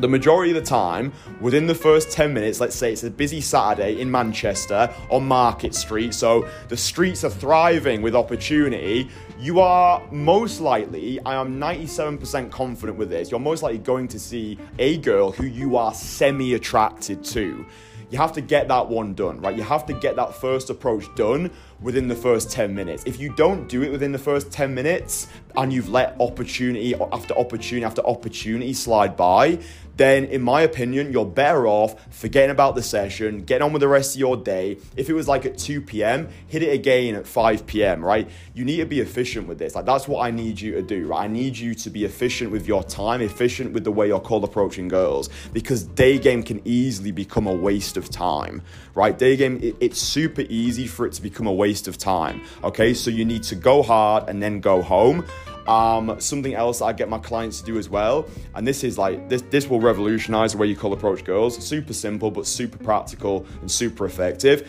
the 0.00 0.08
majority 0.08 0.52
of 0.52 0.56
the 0.56 0.68
time, 0.68 1.12
within 1.40 1.66
the 1.66 1.74
first 1.74 2.10
10 2.10 2.32
minutes, 2.32 2.60
let's 2.60 2.76
say 2.76 2.92
it's 2.92 3.04
a 3.04 3.10
busy 3.10 3.40
Saturday 3.40 4.00
in 4.00 4.10
Manchester 4.10 4.92
on 5.10 5.26
Market 5.26 5.74
Street, 5.74 6.14
so 6.14 6.48
the 6.68 6.76
streets 6.76 7.24
are 7.24 7.30
thriving 7.30 8.00
with 8.00 8.14
opportunity, 8.14 9.10
you 9.38 9.60
are 9.60 10.02
most 10.12 10.60
likely, 10.60 11.20
I 11.24 11.34
am 11.34 11.58
97% 11.58 12.50
confident 12.50 12.98
with 12.98 13.10
this, 13.10 13.30
you're 13.30 13.40
most 13.40 13.62
likely 13.62 13.78
going 13.78 14.08
to 14.08 14.18
see 14.18 14.58
a 14.78 14.98
girl 14.98 15.32
who 15.32 15.46
you 15.46 15.76
are 15.76 15.92
semi 15.94 16.54
attracted 16.54 17.24
to. 17.24 17.66
You 18.10 18.16
have 18.16 18.32
to 18.32 18.40
get 18.40 18.68
that 18.68 18.88
one 18.88 19.12
done, 19.12 19.40
right? 19.40 19.54
You 19.54 19.62
have 19.64 19.84
to 19.86 19.92
get 19.92 20.16
that 20.16 20.34
first 20.34 20.70
approach 20.70 21.04
done 21.14 21.50
within 21.80 22.08
the 22.08 22.14
first 22.14 22.50
10 22.50 22.74
minutes. 22.74 23.04
If 23.06 23.20
you 23.20 23.32
don't 23.34 23.68
do 23.68 23.82
it 23.82 23.90
within 23.90 24.12
the 24.12 24.18
first 24.18 24.50
10 24.50 24.74
minutes 24.74 25.28
and 25.56 25.72
you've 25.72 25.88
let 25.88 26.16
opportunity 26.20 26.94
after 26.94 27.34
opportunity 27.34 27.84
after 27.84 28.04
opportunity 28.06 28.72
slide 28.72 29.16
by, 29.16 29.58
then 29.98 30.26
in 30.26 30.40
my 30.40 30.62
opinion, 30.62 31.12
you're 31.12 31.26
better 31.26 31.66
off 31.66 31.96
forgetting 32.10 32.50
about 32.50 32.76
the 32.76 32.82
session, 32.82 33.42
getting 33.42 33.64
on 33.64 33.72
with 33.72 33.80
the 33.80 33.88
rest 33.88 34.14
of 34.14 34.20
your 34.20 34.36
day. 34.36 34.78
If 34.96 35.10
it 35.10 35.12
was 35.12 35.26
like 35.26 35.44
at 35.44 35.58
2 35.58 35.80
p.m., 35.80 36.28
hit 36.46 36.62
it 36.62 36.72
again 36.72 37.16
at 37.16 37.26
5 37.26 37.66
p.m., 37.66 38.04
right? 38.04 38.30
You 38.54 38.64
need 38.64 38.76
to 38.76 38.86
be 38.86 39.00
efficient 39.00 39.48
with 39.48 39.58
this. 39.58 39.74
Like 39.74 39.86
that's 39.86 40.06
what 40.06 40.24
I 40.24 40.30
need 40.30 40.60
you 40.60 40.72
to 40.72 40.82
do, 40.82 41.08
right? 41.08 41.24
I 41.24 41.26
need 41.26 41.58
you 41.58 41.74
to 41.74 41.90
be 41.90 42.04
efficient 42.04 42.52
with 42.52 42.68
your 42.68 42.84
time, 42.84 43.20
efficient 43.20 43.72
with 43.72 43.82
the 43.82 43.90
way 43.90 44.06
you're 44.06 44.20
cold 44.20 44.44
approaching 44.44 44.86
girls, 44.86 45.30
because 45.52 45.82
day 45.82 46.16
game 46.16 46.44
can 46.44 46.62
easily 46.64 47.10
become 47.10 47.48
a 47.48 47.52
waste 47.52 47.96
of 47.96 48.08
time, 48.08 48.62
right? 48.94 49.18
Day 49.18 49.36
game, 49.36 49.58
it, 49.60 49.74
it's 49.80 50.00
super 50.00 50.42
easy 50.42 50.86
for 50.86 51.06
it 51.06 51.12
to 51.14 51.22
become 51.22 51.48
a 51.48 51.52
waste 51.52 51.67
of 51.88 51.98
time. 51.98 52.42
Okay, 52.64 52.94
so 52.94 53.10
you 53.10 53.24
need 53.24 53.42
to 53.44 53.54
go 53.54 53.82
hard 53.82 54.28
and 54.28 54.42
then 54.42 54.60
go 54.60 54.82
home. 54.82 55.24
Um, 55.66 56.18
something 56.18 56.54
else 56.54 56.80
I 56.80 56.94
get 56.94 57.10
my 57.10 57.18
clients 57.18 57.60
to 57.60 57.66
do 57.66 57.76
as 57.76 57.90
well, 57.90 58.26
and 58.54 58.66
this 58.66 58.82
is 58.82 58.96
like 58.96 59.28
this 59.28 59.42
this 59.50 59.68
will 59.68 59.80
revolutionize 59.80 60.52
the 60.52 60.58
way 60.58 60.66
you 60.66 60.74
cold 60.74 60.94
approach 60.94 61.24
girls. 61.24 61.62
Super 61.62 61.92
simple, 61.92 62.30
but 62.30 62.46
super 62.46 62.78
practical 62.78 63.44
and 63.60 63.70
super 63.70 64.06
effective. 64.06 64.66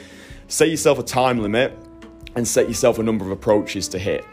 Set 0.50 0.70
yourself 0.70 1.00
a 1.00 1.04
time 1.04 1.40
limit 1.40 1.72
and 2.36 2.46
set 2.46 2.68
yourself 2.68 3.00
a 3.00 3.04
number 3.04 3.24
of 3.24 3.32
approaches 3.32 3.88
to 3.90 3.98
hit. 3.98 4.26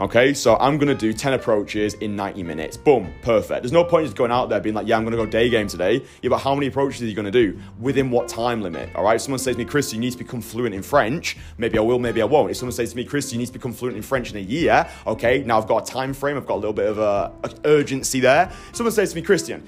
Okay, 0.00 0.34
so 0.34 0.56
I'm 0.56 0.76
gonna 0.76 0.92
do 0.92 1.12
10 1.12 1.34
approaches 1.34 1.94
in 1.94 2.16
90 2.16 2.42
minutes. 2.42 2.76
Boom, 2.76 3.14
perfect. 3.22 3.62
There's 3.62 3.70
no 3.70 3.84
point 3.84 4.06
just 4.06 4.16
going 4.16 4.32
out 4.32 4.48
there 4.48 4.58
being 4.58 4.74
like, 4.74 4.88
yeah, 4.88 4.96
I'm 4.96 5.04
gonna 5.04 5.16
go 5.16 5.24
day 5.24 5.48
game 5.48 5.68
today. 5.68 6.04
Yeah, 6.20 6.30
but 6.30 6.38
how 6.38 6.52
many 6.52 6.66
approaches 6.66 7.02
are 7.02 7.06
you 7.06 7.14
gonna 7.14 7.30
do? 7.30 7.56
Within 7.78 8.10
what 8.10 8.26
time 8.26 8.60
limit? 8.60 8.92
All 8.96 9.04
right, 9.04 9.14
if 9.14 9.22
someone 9.22 9.38
says 9.38 9.54
to 9.54 9.58
me, 9.60 9.64
Chris, 9.64 9.92
you 9.92 10.00
need 10.00 10.10
to 10.10 10.18
become 10.18 10.40
fluent 10.40 10.74
in 10.74 10.82
French. 10.82 11.36
Maybe 11.58 11.78
I 11.78 11.80
will, 11.80 12.00
maybe 12.00 12.20
I 12.22 12.24
won't. 12.24 12.50
If 12.50 12.56
someone 12.56 12.72
says 12.72 12.90
to 12.90 12.96
me, 12.96 13.04
Chris, 13.04 13.32
you 13.32 13.38
need 13.38 13.46
to 13.46 13.52
become 13.52 13.72
fluent 13.72 13.96
in 13.96 14.02
French 14.02 14.32
in 14.32 14.36
a 14.38 14.40
year, 14.40 14.84
okay, 15.06 15.44
now 15.44 15.58
I've 15.58 15.68
got 15.68 15.88
a 15.88 15.92
time 15.92 16.12
frame, 16.12 16.36
I've 16.36 16.46
got 16.46 16.54
a 16.54 16.62
little 16.62 16.72
bit 16.72 16.88
of 16.88 16.98
a, 16.98 17.32
a 17.44 17.50
urgency 17.64 18.18
there. 18.18 18.50
Someone 18.72 18.92
says 18.92 19.10
to 19.10 19.16
me, 19.16 19.22
Kristian, 19.22 19.62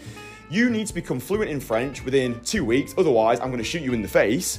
you 0.50 0.70
need 0.70 0.88
to 0.88 0.94
become 0.94 1.20
fluent 1.20 1.52
in 1.52 1.60
French 1.60 2.04
within 2.04 2.40
two 2.40 2.64
weeks, 2.64 2.96
otherwise, 2.98 3.38
I'm 3.38 3.52
gonna 3.52 3.62
shoot 3.62 3.82
you 3.82 3.92
in 3.92 4.02
the 4.02 4.08
face 4.08 4.58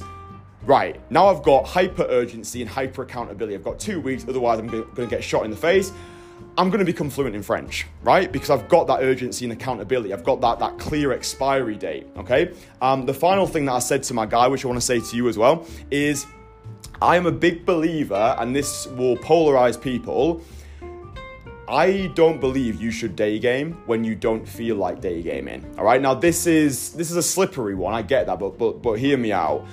right, 0.68 1.00
now 1.10 1.26
I've 1.28 1.42
got 1.42 1.66
hyper 1.66 2.06
urgency 2.08 2.60
and 2.60 2.70
hyper 2.70 3.02
accountability. 3.02 3.54
I've 3.54 3.64
got 3.64 3.80
two 3.80 4.00
weeks, 4.00 4.24
otherwise, 4.28 4.58
I'm 4.58 4.66
going 4.68 4.84
to 4.94 5.06
get 5.06 5.24
shot 5.24 5.44
in 5.44 5.50
the 5.50 5.56
face. 5.56 5.92
I'm 6.56 6.68
going 6.68 6.80
to 6.80 6.84
become 6.84 7.08
fluent 7.08 7.34
in 7.34 7.42
French, 7.42 7.86
right? 8.02 8.30
Because 8.30 8.50
I've 8.50 8.68
got 8.68 8.86
that 8.88 9.00
urgency 9.00 9.44
and 9.44 9.52
accountability. 9.52 10.12
I've 10.12 10.24
got 10.24 10.40
that, 10.42 10.58
that 10.58 10.78
clear 10.78 11.12
expiry 11.12 11.74
date, 11.74 12.06
okay? 12.16 12.52
Um, 12.82 13.06
the 13.06 13.14
final 13.14 13.46
thing 13.46 13.64
that 13.64 13.72
I 13.72 13.78
said 13.78 14.02
to 14.04 14.14
my 14.14 14.26
guy, 14.26 14.46
which 14.46 14.64
I 14.64 14.68
want 14.68 14.78
to 14.78 14.84
say 14.84 15.00
to 15.00 15.16
you 15.16 15.28
as 15.28 15.38
well, 15.38 15.66
is 15.90 16.26
I 17.00 17.16
am 17.16 17.26
a 17.26 17.32
big 17.32 17.64
believer, 17.64 18.36
and 18.38 18.54
this 18.54 18.86
will 18.88 19.16
polarize 19.16 19.80
people. 19.80 20.42
I 21.66 22.10
don't 22.14 22.40
believe 22.40 22.80
you 22.80 22.90
should 22.90 23.16
day 23.16 23.38
game 23.38 23.80
when 23.86 24.04
you 24.04 24.14
don't 24.14 24.46
feel 24.46 24.76
like 24.76 25.00
day 25.00 25.22
gaming. 25.22 25.64
All 25.78 25.84
right, 25.84 26.00
now 26.00 26.14
this 26.14 26.46
is 26.46 26.92
this 26.94 27.10
is 27.10 27.16
a 27.16 27.22
slippery 27.22 27.74
one. 27.74 27.94
I 27.94 28.00
get 28.00 28.26
that, 28.26 28.38
but 28.38 28.58
but 28.58 28.82
but 28.82 28.94
hear 28.94 29.18
me 29.18 29.32
out 29.32 29.66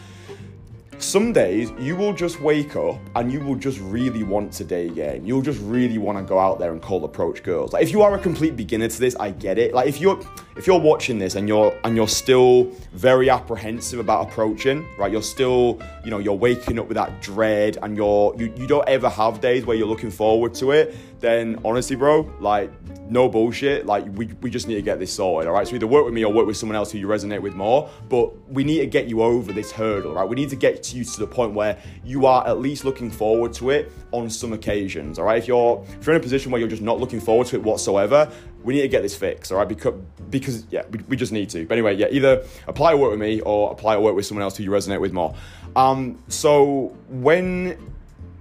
some 0.97 1.33
days 1.33 1.71
you 1.77 1.95
will 1.95 2.13
just 2.13 2.39
wake 2.41 2.75
up 2.75 2.99
and 3.15 3.31
you 3.31 3.39
will 3.39 3.55
just 3.55 3.79
really 3.79 4.23
want 4.23 4.51
to 4.53 4.63
day 4.63 4.89
game. 4.89 5.25
You'll 5.25 5.41
just 5.41 5.61
really 5.61 5.97
want 5.97 6.17
to 6.17 6.23
go 6.23 6.39
out 6.39 6.59
there 6.59 6.71
and 6.71 6.81
cold 6.81 7.03
approach 7.03 7.43
girls. 7.43 7.73
Like 7.73 7.83
if 7.83 7.91
you 7.91 8.01
are 8.01 8.15
a 8.15 8.19
complete 8.19 8.55
beginner 8.55 8.87
to 8.87 8.99
this, 8.99 9.15
I 9.17 9.31
get 9.31 9.57
it. 9.57 9.73
Like 9.73 9.87
if 9.87 9.99
you're 9.99 10.19
if 10.57 10.67
you're 10.67 10.79
watching 10.79 11.19
this 11.19 11.35
and 11.35 11.47
you're 11.47 11.77
and 11.83 11.95
you're 11.95 12.07
still 12.07 12.71
very 12.93 13.29
apprehensive 13.29 13.99
about 13.99 14.29
approaching, 14.29 14.87
right? 14.97 15.11
You're 15.11 15.21
still, 15.21 15.79
you 16.03 16.11
know, 16.11 16.19
you're 16.19 16.33
waking 16.33 16.79
up 16.79 16.87
with 16.87 16.95
that 16.95 17.21
dread 17.21 17.77
and 17.81 17.95
you're 17.97 18.35
you, 18.37 18.53
you 18.55 18.67
don't 18.67 18.87
ever 18.87 19.09
have 19.09 19.41
days 19.41 19.65
where 19.65 19.75
you're 19.75 19.87
looking 19.87 20.11
forward 20.11 20.53
to 20.55 20.71
it, 20.71 20.95
then 21.19 21.59
honestly, 21.65 21.95
bro, 21.95 22.31
like 22.39 22.71
no 23.09 23.29
bullshit. 23.29 23.85
Like 23.85 24.05
we, 24.13 24.27
we 24.41 24.49
just 24.49 24.67
need 24.67 24.75
to 24.75 24.81
get 24.81 24.99
this 24.99 25.13
sorted. 25.13 25.47
All 25.47 25.53
right. 25.53 25.67
So 25.67 25.75
either 25.75 25.87
work 25.87 26.05
with 26.05 26.13
me 26.13 26.23
or 26.23 26.33
work 26.33 26.47
with 26.47 26.57
someone 26.57 26.75
else 26.75 26.91
who 26.91 26.97
you 26.97 27.07
resonate 27.07 27.41
with 27.41 27.53
more. 27.53 27.89
But 28.09 28.49
we 28.49 28.63
need 28.63 28.79
to 28.79 28.87
get 28.87 29.07
you 29.07 29.21
over 29.21 29.51
this 29.51 29.71
hurdle. 29.71 30.13
Right. 30.13 30.27
We 30.27 30.35
need 30.35 30.49
to 30.49 30.55
get 30.55 30.93
you 30.93 31.03
to 31.03 31.19
the 31.19 31.27
point 31.27 31.53
where 31.53 31.77
you 32.03 32.25
are 32.25 32.45
at 32.47 32.59
least 32.59 32.85
looking 32.85 33.11
forward 33.11 33.53
to 33.53 33.69
it 33.69 33.91
on 34.11 34.29
some 34.29 34.53
occasions. 34.53 35.19
All 35.19 35.25
right. 35.25 35.37
If 35.37 35.47
you're 35.47 35.83
if 35.99 36.05
you're 36.05 36.15
in 36.15 36.19
a 36.19 36.23
position 36.23 36.51
where 36.51 36.59
you're 36.59 36.69
just 36.69 36.81
not 36.81 36.99
looking 36.99 37.19
forward 37.19 37.47
to 37.47 37.55
it 37.55 37.63
whatsoever, 37.63 38.31
we 38.63 38.75
need 38.75 38.81
to 38.81 38.87
get 38.87 39.03
this 39.03 39.15
fixed. 39.15 39.51
All 39.51 39.57
right. 39.57 39.67
Because 39.67 39.93
because 40.29 40.65
yeah, 40.69 40.83
we, 40.89 40.99
we 41.07 41.15
just 41.15 41.31
need 41.31 41.49
to. 41.51 41.65
But 41.65 41.73
anyway, 41.73 41.95
yeah, 41.95 42.07
either 42.11 42.45
apply 42.67 42.93
or 42.93 42.97
work 42.97 43.11
with 43.11 43.19
me 43.19 43.41
or 43.41 43.71
apply 43.71 43.95
or 43.95 44.01
work 44.01 44.15
with 44.15 44.25
someone 44.25 44.43
else 44.43 44.57
who 44.57 44.63
you 44.63 44.71
resonate 44.71 44.99
with 44.99 45.13
more. 45.13 45.35
Um. 45.75 46.23
So 46.27 46.95
when 47.09 47.77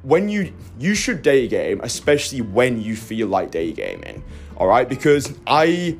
when 0.04 0.28
you 0.28 0.52
you 0.78 0.94
should 0.94 1.23
day 1.23 1.49
game, 1.49 1.80
especially 1.83 2.42
when 2.42 2.80
you 2.80 2.94
feel 2.94 3.26
like 3.26 3.50
day 3.50 3.73
gaming. 3.73 4.23
All 4.56 4.66
right, 4.66 4.88
because 4.88 5.34
I 5.46 5.96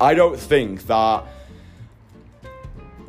I 0.00 0.14
don't 0.14 0.38
think 0.38 0.86
that 0.86 1.24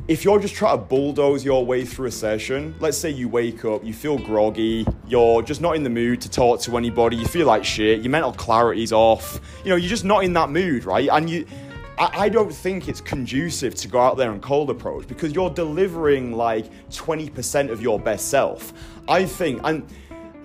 if 0.08 0.24
you're 0.24 0.40
just 0.40 0.54
trying 0.54 0.76
to 0.76 0.84
bulldoze 0.84 1.44
your 1.44 1.64
way 1.64 1.84
through 1.84 2.08
a 2.08 2.10
session, 2.10 2.74
let's 2.80 2.98
say 2.98 3.10
you 3.10 3.28
wake 3.28 3.64
up, 3.64 3.84
you 3.84 3.92
feel 3.92 4.18
groggy, 4.18 4.84
you're 5.06 5.42
just 5.42 5.60
not 5.60 5.76
in 5.76 5.84
the 5.84 5.90
mood 5.90 6.20
to 6.22 6.28
talk 6.28 6.60
to 6.62 6.76
anybody, 6.76 7.16
you 7.16 7.26
feel 7.26 7.46
like 7.46 7.64
shit, 7.64 8.00
your 8.00 8.10
mental 8.10 8.32
clarity's 8.32 8.92
off, 8.92 9.40
you 9.62 9.70
know, 9.70 9.76
you're 9.76 9.88
just 9.88 10.04
not 10.04 10.24
in 10.24 10.32
that 10.32 10.50
mood, 10.50 10.84
right? 10.84 11.08
And 11.12 11.30
you 11.30 11.46
I, 12.00 12.30
don't 12.30 12.50
think 12.50 12.88
it's 12.88 13.02
conducive 13.02 13.74
to 13.74 13.88
go 13.88 14.00
out 14.00 14.16
there 14.16 14.32
and 14.32 14.40
cold 14.40 14.70
approach 14.70 15.06
because 15.06 15.34
you're 15.34 15.50
delivering 15.50 16.32
like 16.32 16.64
20% 16.88 17.70
of 17.70 17.82
your 17.82 18.00
best 18.00 18.28
self. 18.28 18.72
I 19.06 19.26
think, 19.26 19.60
and 19.64 19.86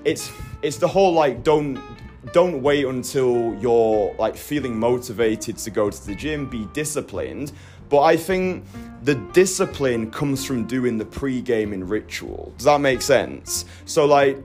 it's 0.03 0.29
it's 0.61 0.77
the 0.77 0.87
whole 0.87 1.13
like 1.13 1.43
don't 1.43 1.81
don't 2.33 2.61
wait 2.61 2.85
until 2.85 3.55
you're 3.61 4.15
like 4.17 4.35
feeling 4.35 4.77
motivated 4.77 5.57
to 5.57 5.71
go 5.71 5.89
to 5.89 6.05
the 6.05 6.15
gym. 6.15 6.49
Be 6.49 6.67
disciplined. 6.73 7.51
But 7.89 8.01
i 8.01 8.17
think 8.17 8.65
the 9.03 9.15
discipline 9.33 10.09
comes 10.09 10.43
from 10.43 10.65
doing 10.65 10.97
the 10.97 11.05
pre-gaming 11.05 11.87
ritual. 11.87 12.53
Does 12.57 12.65
that 12.65 12.81
make 12.81 13.01
sense? 13.01 13.65
So 13.85 14.05
like 14.05 14.37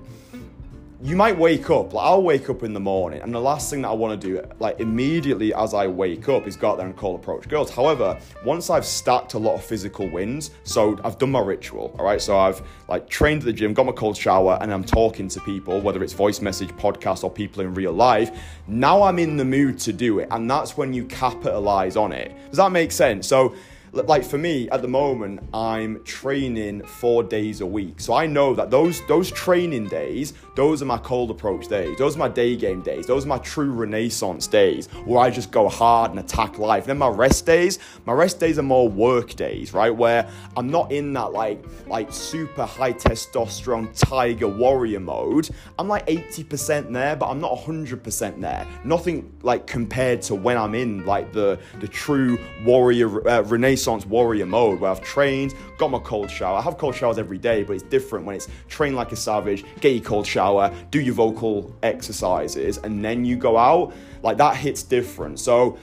you 1.02 1.16
might 1.16 1.36
wake 1.38 1.70
up 1.70 1.94
like 1.94 2.04
i'll 2.04 2.22
wake 2.22 2.50
up 2.50 2.62
in 2.62 2.74
the 2.74 2.80
morning 2.80 3.22
and 3.22 3.34
the 3.34 3.40
last 3.40 3.70
thing 3.70 3.80
that 3.80 3.88
i 3.88 3.92
want 3.92 4.20
to 4.20 4.28
do 4.28 4.42
like 4.58 4.78
immediately 4.80 5.54
as 5.54 5.72
i 5.72 5.86
wake 5.86 6.28
up 6.28 6.46
is 6.46 6.56
go 6.56 6.70
out 6.70 6.76
there 6.76 6.86
and 6.86 6.96
cold 6.96 7.18
approach 7.18 7.48
girls. 7.48 7.70
However 7.70 8.18
once 8.44 8.68
i've 8.68 8.84
stacked 8.84 9.32
a 9.32 9.38
lot 9.38 9.54
of 9.54 9.64
physical 9.64 10.06
wins 10.10 10.50
so 10.64 11.00
i've 11.02 11.18
done 11.18 11.30
my 11.30 11.40
ritual 11.40 11.94
all 11.98 12.04
right? 12.04 12.20
So 12.20 12.38
i've 12.38 12.60
like 12.88 13.08
trained 13.08 13.40
at 13.40 13.46
the 13.46 13.52
gym 13.52 13.72
got 13.72 13.86
my 13.86 13.92
cold 13.92 14.16
shower 14.16 14.58
and 14.60 14.72
i'm 14.72 14.84
talking 14.84 15.26
to 15.28 15.40
people 15.40 15.80
whether 15.80 16.02
it's 16.04 16.12
voice 16.12 16.42
message 16.42 16.70
podcast 16.70 17.24
or 17.24 17.30
people 17.30 17.62
in 17.62 17.72
real 17.72 17.92
life. 17.92 18.38
Now 18.66 19.02
i'm 19.02 19.18
in 19.18 19.38
the 19.38 19.44
mood 19.44 19.78
to 19.80 19.94
do 19.94 20.18
it 20.18 20.28
and 20.30 20.50
that's 20.50 20.76
when 20.76 20.92
you 20.92 21.06
capitalize 21.06 21.96
on 21.96 22.12
it. 22.12 22.36
Does 22.48 22.58
that 22.58 22.72
make 22.72 22.92
sense? 22.92 23.26
So 23.26 23.54
like 23.92 24.24
for 24.24 24.38
me 24.38 24.68
at 24.70 24.82
the 24.82 24.88
moment 24.88 25.40
i'm 25.52 26.02
training 26.04 26.82
four 26.84 27.22
days 27.22 27.60
a 27.60 27.66
week. 27.66 28.00
So 28.00 28.14
i 28.14 28.26
know 28.26 28.54
that 28.54 28.70
those 28.70 29.04
those 29.06 29.30
training 29.30 29.88
days 29.88 30.34
those 30.60 30.82
are 30.82 30.84
my 30.84 30.98
cold 30.98 31.30
approach 31.30 31.68
days. 31.68 31.96
Those 31.96 32.16
are 32.16 32.18
my 32.18 32.28
day 32.28 32.54
game 32.54 32.82
days. 32.82 33.06
Those 33.06 33.24
are 33.24 33.28
my 33.28 33.38
true 33.38 33.70
renaissance 33.70 34.46
days 34.46 34.88
where 35.06 35.18
i 35.20 35.30
just 35.30 35.50
go 35.50 35.70
hard 35.70 36.10
and 36.10 36.20
attack 36.20 36.58
life. 36.58 36.82
And 36.82 36.90
then 36.90 36.98
my 36.98 37.08
rest 37.08 37.46
days 37.46 37.78
my 38.04 38.12
rest 38.12 38.38
days 38.38 38.58
are 38.58 38.62
more 38.62 38.86
work 38.86 39.36
days 39.36 39.72
right? 39.72 39.88
Where 39.88 40.28
i'm 40.58 40.70
not 40.70 40.92
in 40.92 41.14
that 41.14 41.32
like 41.32 41.64
like 41.86 42.12
super 42.12 42.66
high 42.66 42.92
testosterone 42.92 43.88
tiger 43.94 44.48
warrior 44.48 45.00
mode. 45.00 45.48
I'm 45.78 45.88
like 45.88 46.06
80% 46.06 46.92
there 46.92 47.16
but 47.16 47.30
i'm 47.30 47.40
not 47.40 47.56
100% 47.56 48.40
there. 48.42 48.66
Nothing 48.84 49.32
like 49.42 49.66
compared 49.66 50.20
to 50.22 50.34
when 50.34 50.58
i'm 50.58 50.74
in 50.74 51.06
like 51.06 51.32
the 51.32 51.58
the 51.80 51.88
true 51.88 52.38
warrior 52.66 53.26
uh, 53.26 53.40
renaissance 53.44 54.04
warrior 54.04 54.44
mode 54.44 54.78
where 54.80 54.90
I've 54.90 55.02
trained, 55.02 55.54
got 55.78 55.90
my 55.90 56.00
cold 56.00 56.30
shower. 56.30 56.58
I 56.58 56.60
have 56.60 56.76
cold 56.76 56.94
showers 56.94 57.16
every 57.16 57.38
day, 57.38 57.62
but 57.62 57.72
it's 57.72 57.82
different 57.84 58.26
when 58.26 58.36
it's 58.36 58.48
train 58.68 58.94
like 58.94 59.10
a 59.12 59.16
savage, 59.16 59.64
get 59.80 59.94
your 59.94 60.04
cold 60.04 60.26
shower, 60.26 60.49
do 60.90 61.00
your 61.00 61.14
vocal 61.14 61.74
exercises, 61.82 62.78
and 62.78 63.04
then 63.04 63.24
you 63.24 63.36
go 63.36 63.56
out. 63.56 63.92
Like 64.22 64.36
that 64.38 64.56
hits 64.56 64.82
different. 64.82 65.38
So 65.40 65.78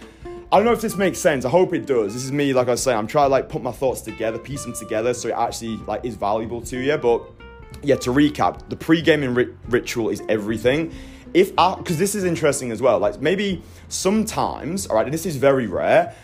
I 0.52 0.58
don't 0.58 0.66
know 0.66 0.72
if 0.72 0.82
this 0.82 0.96
makes 0.96 1.20
sense. 1.20 1.44
I 1.44 1.50
hope 1.50 1.74
it 1.74 1.86
does. 1.86 2.14
This 2.14 2.24
is 2.24 2.32
me, 2.32 2.54
like 2.54 2.70
I 2.70 2.76
say, 2.76 2.94
I'm 2.94 3.08
trying 3.08 3.26
to 3.26 3.32
like 3.32 3.50
put 3.50 3.62
my 3.62 3.72
thoughts 3.72 4.02
together, 4.02 4.38
piece 4.38 4.64
them 4.64 4.74
together 4.74 5.14
so 5.14 5.28
it 5.30 5.36
actually 5.38 5.78
like 5.88 6.06
is 6.06 6.16
valuable 6.16 6.62
to 6.62 6.78
you. 6.80 6.98
But 6.98 7.24
yeah, 7.84 7.96
to 7.98 8.12
recap, 8.12 8.70
the 8.70 8.76
pre-gaming 8.76 9.34
ri- 9.34 9.54
ritual 9.68 10.10
is 10.10 10.22
everything. 10.30 10.94
If 11.34 11.52
uh, 11.58 11.76
because 11.76 11.98
this 11.98 12.16
is 12.16 12.24
interesting 12.24 12.72
as 12.72 12.82
well. 12.82 13.00
Like 13.00 13.22
maybe 13.22 13.62
sometimes, 13.90 14.88
all 14.88 14.96
right, 14.96 15.06
and 15.06 15.14
this 15.14 15.26
is 15.26 15.36
very 15.36 15.68
rare 15.68 16.16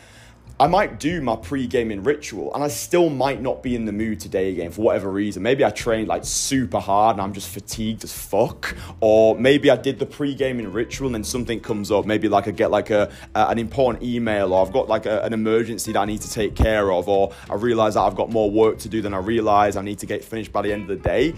I 0.63 0.67
might 0.67 0.97
do 0.97 1.19
my 1.19 1.35
pre-gaming 1.35 2.03
ritual 2.03 2.55
and 2.55 2.63
I 2.63 2.69
still 2.69 3.09
might 3.09 3.41
not 3.41 3.61
be 3.61 3.75
in 3.75 3.83
the 3.83 3.91
mood 3.91 4.21
today 4.21 4.49
again 4.49 4.71
for 4.71 4.81
whatever 4.81 5.11
reason. 5.11 5.43
Maybe 5.43 5.65
I 5.65 5.71
trained 5.71 6.07
like 6.07 6.23
super 6.23 6.79
hard 6.79 7.17
and 7.17 7.21
I'm 7.21 7.33
just 7.33 7.49
fatigued 7.49 8.05
as 8.05 8.13
fuck. 8.13 8.73
Or 9.01 9.37
maybe 9.37 9.69
I 9.69 9.75
did 9.75 9.99
the 9.99 10.05
pre-gaming 10.05 10.71
ritual 10.71 11.07
and 11.07 11.15
then 11.15 11.25
something 11.25 11.59
comes 11.59 11.91
up. 11.91 12.05
Maybe 12.05 12.29
like 12.29 12.47
I 12.47 12.51
get 12.51 12.71
like 12.71 12.91
a, 12.91 13.11
a 13.35 13.49
an 13.49 13.59
important 13.59 14.05
email 14.05 14.53
or 14.53 14.65
I've 14.65 14.71
got 14.71 14.87
like 14.87 15.05
a, 15.05 15.21
an 15.23 15.33
emergency 15.33 15.91
that 15.91 15.99
I 15.99 16.05
need 16.05 16.21
to 16.21 16.31
take 16.31 16.55
care 16.55 16.93
of 16.93 17.09
or 17.09 17.33
I 17.49 17.55
realize 17.55 17.95
that 17.95 18.03
I've 18.03 18.15
got 18.15 18.29
more 18.29 18.49
work 18.49 18.77
to 18.79 18.87
do 18.87 19.01
than 19.01 19.13
I 19.13 19.17
realize 19.17 19.75
I 19.75 19.81
need 19.81 19.99
to 19.99 20.05
get 20.05 20.23
finished 20.23 20.53
by 20.53 20.61
the 20.61 20.71
end 20.71 20.83
of 20.83 20.87
the 20.87 20.95
day 20.95 21.35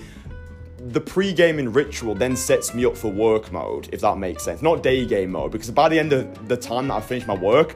the 0.77 1.01
pre-gaming 1.01 1.74
ritual 1.74 2.13
then 2.13 2.36
sets 2.36 2.75
me 2.75 2.86
up 2.86 2.96
for 2.96 3.08
work 3.08 3.51
mode, 3.51 3.89
if 3.91 4.01
that 4.01 4.20
makes 4.20 4.44
sense. 4.44 4.62
Not 4.62 4.84
day 4.84 5.03
game 5.03 5.32
mode, 5.32 5.51
because 5.51 5.72
by 5.72 5.89
the 5.89 5.98
end 5.98 6.13
of 6.13 6.48
the 6.48 6.55
time 6.55 6.89
that 6.89 6.94
I 6.94 7.01
finish 7.01 7.25
my 7.25 7.34
work, 7.34 7.75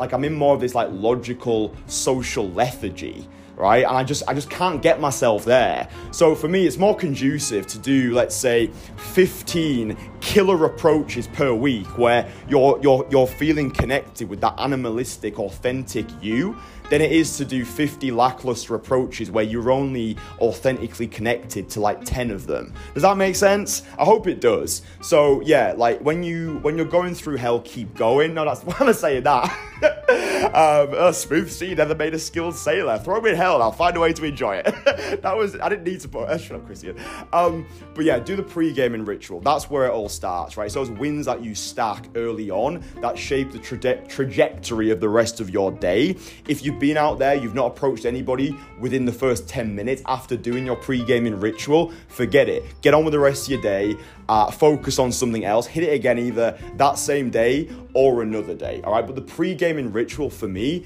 like 0.00 0.12
I'm 0.12 0.24
in 0.24 0.34
more 0.34 0.54
of 0.54 0.60
this 0.60 0.74
like 0.74 0.88
logical 0.90 1.74
social 1.86 2.50
lethargy 2.50 3.28
right? 3.56 3.84
And 3.84 3.94
i 3.94 4.02
just 4.02 4.22
i 4.26 4.32
just 4.32 4.48
can't 4.48 4.80
get 4.80 5.00
myself 5.00 5.44
there. 5.44 5.86
So 6.12 6.34
for 6.34 6.48
me 6.48 6.66
it's 6.66 6.78
more 6.78 6.96
conducive 6.96 7.66
to 7.68 7.78
do 7.78 8.14
let's 8.14 8.34
say 8.34 8.68
15 8.96 9.96
killer 10.20 10.64
approaches 10.64 11.26
per 11.28 11.52
week 11.52 11.86
where 11.98 12.30
you're 12.48 12.78
you're 12.82 13.06
you're 13.10 13.26
feeling 13.26 13.70
connected 13.70 14.28
with 14.28 14.40
that 14.40 14.54
animalistic 14.58 15.38
authentic 15.38 16.06
you 16.22 16.56
than 16.90 17.00
it 17.00 17.12
is 17.12 17.36
to 17.36 17.44
do 17.44 17.64
50 17.64 18.10
lackluster 18.10 18.74
approaches 18.74 19.30
where 19.30 19.44
you're 19.44 19.70
only 19.70 20.16
authentically 20.40 21.06
connected 21.06 21.70
to 21.70 21.80
like 21.80 22.04
10 22.04 22.32
of 22.32 22.46
them. 22.46 22.74
Does 22.94 23.04
that 23.04 23.16
make 23.16 23.36
sense? 23.36 23.84
I 23.98 24.04
hope 24.04 24.26
it 24.26 24.40
does. 24.40 24.82
So 25.00 25.40
yeah, 25.42 25.72
like 25.76 26.00
when 26.00 26.22
you 26.22 26.58
when 26.62 26.76
you're 26.76 26.86
going 26.86 27.14
through 27.14 27.36
hell, 27.36 27.60
keep 27.60 27.94
going. 27.94 28.34
No, 28.34 28.44
that's 28.44 28.62
why 28.64 28.74
I'm 28.80 28.92
saying 28.92 29.22
that. 29.22 29.56
um, 30.52 30.92
a 30.94 31.12
smooth 31.14 31.50
sea 31.50 31.74
never 31.74 31.94
made 31.94 32.12
a 32.12 32.18
skilled 32.18 32.56
sailor. 32.56 32.98
Throw 32.98 33.20
me 33.20 33.30
in 33.30 33.36
hell, 33.36 33.62
I'll 33.62 33.72
find 33.72 33.96
a 33.96 34.00
way 34.00 34.12
to 34.12 34.24
enjoy 34.24 34.56
it. 34.56 34.74
that 35.22 35.36
was 35.36 35.58
I 35.60 35.68
didn't 35.68 35.84
need 35.84 36.00
to 36.00 36.08
put. 36.08 36.28
Uh, 36.28 36.36
shut 36.36 36.56
up, 36.56 36.68
Kristian. 36.68 37.00
Um, 37.32 37.66
but 37.94 38.04
yeah, 38.04 38.18
do 38.18 38.34
the 38.34 38.42
pre-gaming 38.42 39.04
ritual. 39.04 39.40
That's 39.40 39.70
where 39.70 39.86
it 39.86 39.90
all 39.90 40.08
starts, 40.10 40.56
right? 40.56 40.70
So 40.70 40.84
those 40.84 40.98
wins 40.98 41.26
that 41.26 41.42
you 41.42 41.54
stack 41.54 42.06
early 42.14 42.50
on 42.50 42.82
that 43.00 43.18
shape 43.18 43.52
the 43.52 43.58
traje- 43.58 44.08
trajectory 44.08 44.90
of 44.90 45.00
the 45.00 45.08
rest 45.08 45.40
of 45.40 45.50
your 45.50 45.72
day. 45.72 46.16
If 46.48 46.64
you've 46.64 46.78
been 46.78 46.96
out 46.96 47.18
there, 47.18 47.34
you've 47.34 47.54
not 47.54 47.66
approached 47.66 48.04
anybody 48.04 48.56
within 48.78 49.04
the 49.04 49.12
first 49.12 49.48
10 49.48 49.74
minutes 49.74 50.02
after 50.06 50.36
doing 50.36 50.66
your 50.66 50.76
pre 50.76 51.04
gaming 51.04 51.38
ritual, 51.38 51.92
forget 52.08 52.48
it. 52.48 52.64
Get 52.82 52.94
on 52.94 53.04
with 53.04 53.12
the 53.12 53.18
rest 53.18 53.44
of 53.44 53.52
your 53.52 53.62
day, 53.62 53.96
uh, 54.28 54.50
focus 54.50 54.98
on 54.98 55.12
something 55.12 55.44
else, 55.44 55.66
hit 55.66 55.84
it 55.84 55.92
again 55.92 56.18
either 56.18 56.58
that 56.76 56.98
same 56.98 57.30
day 57.30 57.68
or 57.94 58.22
another 58.22 58.54
day, 58.54 58.80
all 58.84 58.92
right? 58.92 59.06
But 59.06 59.14
the 59.14 59.22
pre 59.22 59.54
gaming 59.54 59.92
ritual 59.92 60.30
for 60.30 60.48
me 60.48 60.84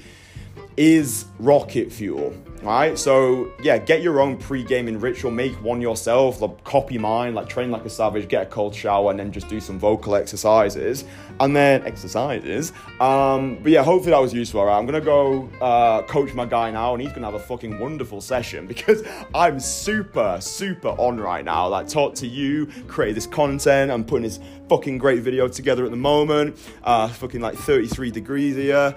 is 0.77 1.25
rocket 1.39 1.91
fuel. 1.91 2.35
Right, 2.61 2.97
so 2.97 3.51
yeah, 3.61 3.77
get 3.77 4.01
your 4.01 4.19
own 4.19 4.37
pre-gaming 4.37 4.99
ritual, 4.99 5.29
make 5.29 5.53
one 5.61 5.81
yourself, 5.81 6.41
like 6.41 6.63
copy 6.63 6.97
mine, 6.97 7.35
like 7.35 7.47
train 7.47 7.69
like 7.69 7.85
a 7.85 7.91
savage, 7.91 8.27
get 8.27 8.41
a 8.41 8.45
cold 8.47 8.73
shower, 8.73 9.11
and 9.11 9.19
then 9.19 9.31
just 9.31 9.47
do 9.47 9.59
some 9.59 9.77
vocal 9.77 10.15
exercises, 10.15 11.05
and 11.39 11.55
then 11.55 11.85
exercises. 11.85 12.73
Um, 12.99 13.59
but 13.61 13.71
yeah, 13.71 13.83
hopefully 13.83 14.13
that 14.13 14.19
was 14.19 14.33
useful. 14.33 14.65
Right, 14.65 14.75
I'm 14.75 14.87
gonna 14.87 14.99
go 14.99 15.47
uh, 15.61 16.01
coach 16.03 16.33
my 16.33 16.47
guy 16.47 16.71
now, 16.71 16.95
and 16.95 17.03
he's 17.03 17.11
gonna 17.11 17.27
have 17.27 17.35
a 17.35 17.39
fucking 17.39 17.77
wonderful 17.77 18.19
session 18.19 18.65
because 18.75 19.03
I'm 19.35 19.59
super, 19.59 20.39
super 20.41 20.89
on 20.89 21.19
right 21.19 21.45
now. 21.45 21.67
Like, 21.67 21.87
talk 21.87 22.15
to 22.15 22.27
you, 22.27 22.65
create 22.87 23.13
this 23.13 23.27
content, 23.27 23.91
I'm 23.91 24.03
putting 24.03 24.23
this 24.23 24.39
fucking 24.69 24.97
great 24.97 25.21
video 25.21 25.47
together 25.47 25.85
at 25.85 25.91
the 25.91 25.97
moment. 25.97 26.57
Uh, 26.83 27.09
fucking 27.09 27.41
like 27.41 27.55
33 27.55 28.09
degrees 28.09 28.55
here. 28.55 28.95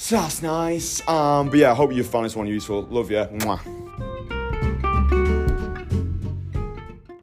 So 0.00 0.16
that's 0.16 0.40
nice. 0.40 1.06
Um, 1.06 1.50
but 1.50 1.58
yeah, 1.58 1.72
I 1.72 1.74
hope 1.74 1.92
you 1.92 2.02
found 2.02 2.24
this 2.24 2.34
one 2.34 2.46
useful. 2.46 2.82
Love 2.84 3.10
you. 3.10 3.18
Mwah. 3.18 4.09